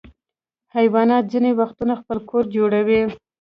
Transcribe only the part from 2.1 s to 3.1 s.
کور جوړوي.